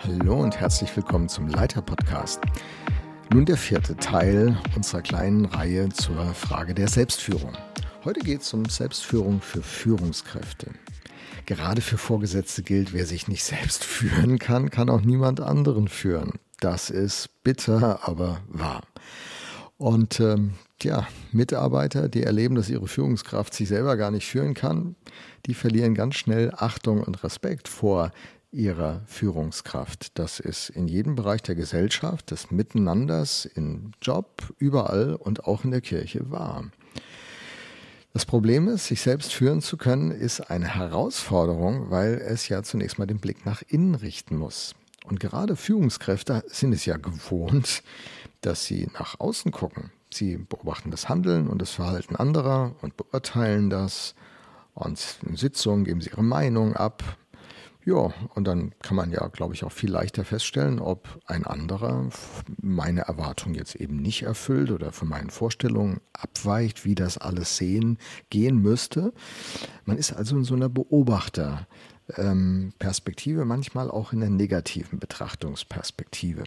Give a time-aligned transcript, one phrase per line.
[0.00, 2.40] Hallo und herzlich willkommen zum Leiter-Podcast.
[3.32, 7.52] Nun der vierte Teil unserer kleinen Reihe zur Frage der Selbstführung.
[8.04, 10.70] Heute geht es um Selbstführung für Führungskräfte.
[11.46, 16.34] Gerade für Vorgesetzte gilt, wer sich nicht selbst führen kann, kann auch niemand anderen führen.
[16.60, 18.82] Das ist bitter, aber wahr.
[19.78, 24.94] Und ähm, ja, Mitarbeiter, die erleben, dass ihre Führungskraft sich selber gar nicht führen kann,
[25.46, 28.12] die verlieren ganz schnell Achtung und Respekt vor
[28.50, 30.18] ihrer Führungskraft.
[30.18, 35.70] Das ist in jedem Bereich der Gesellschaft, des Miteinanders, im Job, überall und auch in
[35.70, 36.64] der Kirche wahr.
[38.14, 42.98] Das Problem ist, sich selbst führen zu können, ist eine Herausforderung, weil es ja zunächst
[42.98, 44.74] mal den Blick nach innen richten muss.
[45.04, 47.82] Und gerade Führungskräfte sind es ja gewohnt,
[48.40, 49.90] dass sie nach außen gucken.
[50.12, 54.14] Sie beobachten das Handeln und das Verhalten anderer und beurteilen das.
[54.74, 57.02] Und in Sitzungen geben sie ihre Meinung ab,
[57.88, 62.10] ja, und dann kann man ja, glaube ich, auch viel leichter feststellen, ob ein anderer
[62.60, 67.96] meine Erwartungen jetzt eben nicht erfüllt oder von meinen Vorstellungen abweicht, wie das alles sehen,
[68.28, 69.14] gehen müsste.
[69.86, 76.44] Man ist also in so einer Beobachterperspektive, manchmal auch in der negativen Betrachtungsperspektive.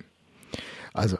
[0.94, 1.18] Also,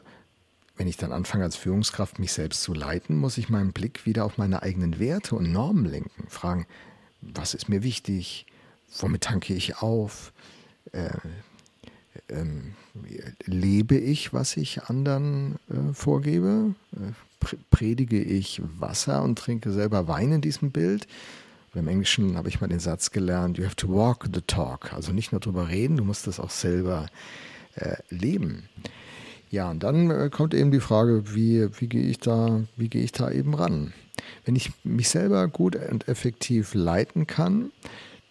[0.76, 4.24] wenn ich dann anfange als Führungskraft mich selbst zu leiten, muss ich meinen Blick wieder
[4.24, 6.28] auf meine eigenen Werte und Normen lenken.
[6.28, 6.68] Fragen,
[7.20, 8.46] was ist mir wichtig?
[8.98, 10.32] Womit tanke ich auf?
[10.92, 11.10] Äh,
[12.28, 12.74] ähm,
[13.44, 16.74] lebe ich, was ich anderen äh, vorgebe?
[16.92, 17.12] Äh,
[17.70, 21.06] predige ich Wasser und trinke selber Wein in diesem Bild?
[21.74, 24.92] Im Englischen habe ich mal den Satz gelernt, you have to walk the talk.
[24.92, 27.06] Also nicht nur drüber reden, du musst das auch selber
[27.76, 28.68] äh, leben.
[29.50, 33.02] Ja, und dann äh, kommt eben die Frage, wie, wie gehe ich da, wie gehe
[33.02, 33.92] ich da eben ran?
[34.44, 37.70] Wenn ich mich selber gut und effektiv leiten kann,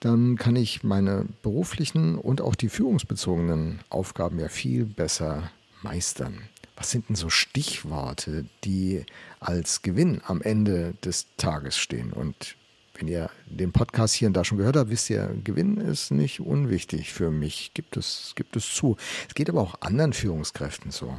[0.01, 5.51] dann kann ich meine beruflichen und auch die führungsbezogenen Aufgaben ja viel besser
[5.83, 6.41] meistern.
[6.75, 9.05] Was sind denn so Stichworte, die
[9.39, 12.11] als Gewinn am Ende des Tages stehen?
[12.13, 12.55] Und
[12.95, 16.39] wenn ihr den Podcast hier und da schon gehört habt, wisst ihr, Gewinn ist nicht
[16.39, 17.71] unwichtig für mich.
[17.75, 18.97] Gibt es, gibt es zu.
[19.27, 21.15] Es geht aber auch anderen Führungskräften so.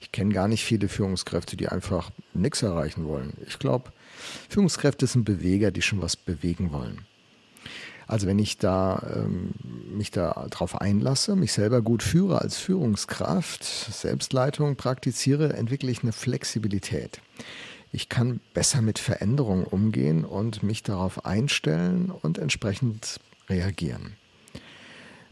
[0.00, 3.32] Ich kenne gar nicht viele Führungskräfte, die einfach nichts erreichen wollen.
[3.48, 3.90] Ich glaube,
[4.48, 7.04] Führungskräfte sind Beweger, die schon was bewegen wollen.
[8.10, 9.52] Also wenn ich da ähm,
[9.96, 16.10] mich da drauf einlasse, mich selber gut führe als Führungskraft, Selbstleitung praktiziere, entwickle ich eine
[16.10, 17.20] Flexibilität.
[17.92, 24.16] Ich kann besser mit Veränderungen umgehen und mich darauf einstellen und entsprechend reagieren.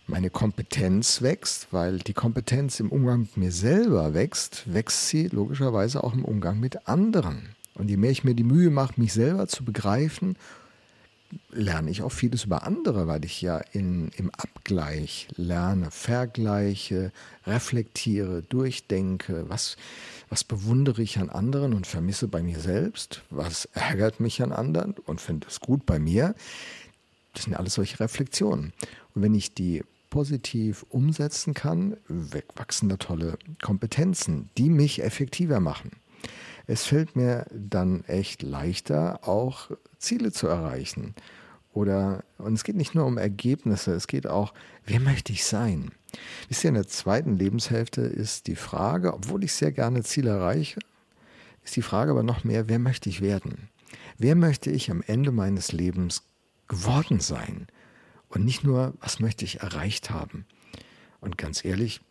[0.06, 6.05] Meine Kompetenz wächst, weil die Kompetenz im Umgang mit mir selber wächst, wächst sie logischerweise
[6.05, 7.56] auch im Umgang mit anderen.
[7.75, 10.37] Und je mehr ich mir die Mühe mache, mich selber zu begreifen
[11.50, 17.12] lerne ich auch vieles über andere, weil ich ja in, im Abgleich lerne, vergleiche,
[17.47, 19.77] reflektiere, durchdenke, was,
[20.28, 24.94] was bewundere ich an anderen und vermisse bei mir selbst, was ärgert mich an anderen
[25.06, 26.34] und finde es gut bei mir.
[27.34, 28.72] Das sind alles solche Reflexionen.
[29.15, 31.97] Und wenn ich die positiv umsetzen kann,
[32.56, 35.91] wachsen da tolle Kompetenzen, die mich effektiver machen.
[36.71, 41.15] Es fällt mir dann echt leichter, auch Ziele zu erreichen.
[41.73, 44.53] Oder, und es geht nicht nur um Ergebnisse, es geht auch,
[44.84, 45.93] wer möchte ich sein?
[46.49, 50.81] Wisst ihr, in der zweiten Lebenshälfte ist die Frage, obwohl ich sehr gerne Ziele erreiche,
[51.65, 53.71] ist die Frage aber noch mehr, wer möchte ich werden?
[54.19, 56.23] Wer möchte ich am Ende meines Lebens
[56.67, 57.67] geworden sein?
[58.29, 60.45] Und nicht nur, was möchte ich erreicht haben?
[61.21, 62.03] Und ganz ehrlich,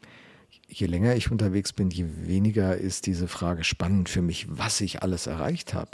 [0.67, 5.01] je länger ich unterwegs bin, je weniger ist diese Frage spannend für mich, was ich
[5.01, 5.91] alles erreicht habe.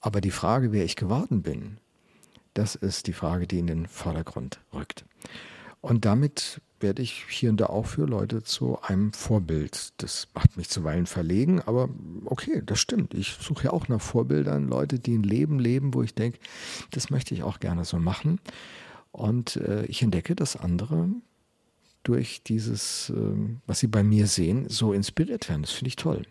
[0.00, 1.78] Aber die Frage, wer ich geworden bin,
[2.54, 5.04] das ist die Frage, die in den Vordergrund rückt.
[5.80, 9.92] Und damit werde ich hier und da auch für Leute zu einem Vorbild.
[9.98, 11.88] Das macht mich zuweilen verlegen, aber
[12.24, 13.14] okay, das stimmt.
[13.14, 16.38] Ich suche ja auch nach Vorbildern, Leute, die ein Leben leben, wo ich denke,
[16.90, 18.40] das möchte ich auch gerne so machen.
[19.12, 21.08] Und äh, ich entdecke, dass andere
[22.02, 25.62] durch dieses, ähm, was sie bei mir sehen, so inspiriert werden.
[25.62, 26.22] Das finde ich toll.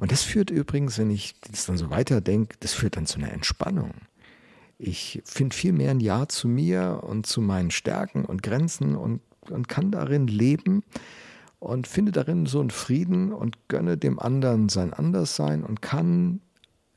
[0.00, 3.32] Und das führt übrigens, wenn ich das dann so weiterdenke, das führt dann zu einer
[3.32, 3.92] Entspannung.
[4.78, 9.20] Ich finde viel mehr ein Ja zu mir und zu meinen Stärken und Grenzen und,
[9.48, 10.82] und kann darin leben
[11.60, 16.40] und finde darin so einen Frieden und gönne dem anderen sein Anderssein und kann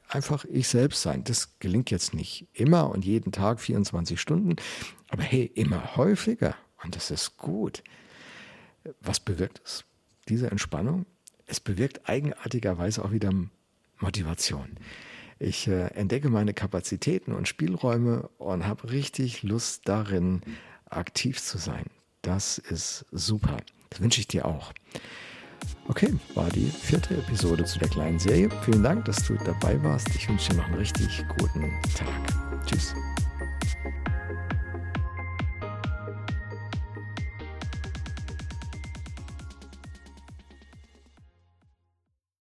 [0.07, 1.23] einfach ich selbst sein.
[1.23, 4.55] Das gelingt jetzt nicht immer und jeden Tag 24 Stunden,
[5.09, 6.55] aber hey, immer häufiger.
[6.85, 7.83] Und das ist gut.
[9.01, 9.83] Was bewirkt es?
[10.29, 11.05] Diese Entspannung?
[11.47, 13.31] Es bewirkt eigenartigerweise auch wieder
[13.99, 14.77] Motivation.
[15.39, 20.41] Ich äh, entdecke meine Kapazitäten und Spielräume und habe richtig Lust darin,
[20.89, 21.85] aktiv zu sein.
[22.21, 23.57] Das ist super.
[23.89, 24.71] Das wünsche ich dir auch.
[25.87, 28.49] Okay, war die vierte Episode zu der kleinen Serie.
[28.63, 30.07] Vielen Dank, dass du dabei warst.
[30.15, 32.65] Ich wünsche dir noch einen richtig guten Tag.
[32.65, 32.93] Tschüss.